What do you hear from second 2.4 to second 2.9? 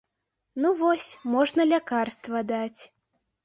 даць.